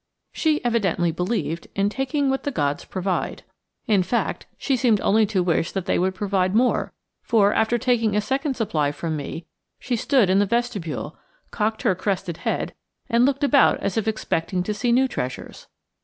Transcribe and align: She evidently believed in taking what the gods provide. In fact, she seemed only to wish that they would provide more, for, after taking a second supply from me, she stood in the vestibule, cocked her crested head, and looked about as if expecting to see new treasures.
She 0.33 0.65
evidently 0.65 1.11
believed 1.11 1.67
in 1.75 1.87
taking 1.87 2.27
what 2.31 2.41
the 2.41 2.49
gods 2.49 2.85
provide. 2.85 3.43
In 3.85 4.01
fact, 4.01 4.47
she 4.57 4.75
seemed 4.75 4.99
only 5.01 5.27
to 5.27 5.43
wish 5.43 5.71
that 5.73 5.85
they 5.85 5.99
would 5.99 6.15
provide 6.15 6.55
more, 6.55 6.91
for, 7.21 7.53
after 7.53 7.77
taking 7.77 8.15
a 8.15 8.19
second 8.21 8.55
supply 8.55 8.91
from 8.91 9.15
me, 9.15 9.45
she 9.77 9.95
stood 9.95 10.27
in 10.27 10.39
the 10.39 10.47
vestibule, 10.47 11.19
cocked 11.51 11.83
her 11.83 11.93
crested 11.93 12.37
head, 12.37 12.73
and 13.09 13.27
looked 13.27 13.43
about 13.43 13.79
as 13.81 13.95
if 13.95 14.07
expecting 14.07 14.63
to 14.63 14.73
see 14.73 14.91
new 14.91 15.07
treasures. 15.07 15.67